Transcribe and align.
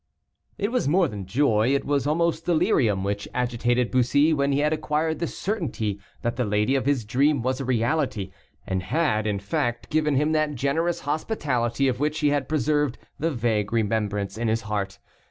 It 0.57 0.71
was 0.71 0.87
more 0.87 1.07
than 1.07 1.27
joy, 1.27 1.75
it 1.75 1.85
was 1.85 2.07
almost 2.07 2.43
delirium, 2.47 3.03
which 3.03 3.27
agitated 3.35 3.91
Bussy 3.91 4.33
when 4.33 4.51
he 4.51 4.57
had 4.61 4.73
acquired 4.73 5.19
the 5.19 5.27
certainty 5.27 5.99
that 6.23 6.37
the 6.37 6.43
lady 6.43 6.73
of 6.73 6.87
his 6.87 7.05
dream 7.05 7.43
was 7.43 7.61
a 7.61 7.65
reality, 7.65 8.31
and 8.65 8.81
had, 8.81 9.27
in 9.27 9.37
fact, 9.37 9.91
given 9.91 10.15
him 10.15 10.31
that 10.31 10.55
generous 10.55 11.01
hospitality 11.01 11.87
of 11.87 11.99
which 11.99 12.21
he 12.21 12.29
had 12.29 12.49
preserved 12.49 12.97
the 13.19 13.29
vague 13.29 13.71
remembrance 13.71 14.39
in 14.39 14.47
his 14.47 14.61
heart. 14.61 14.97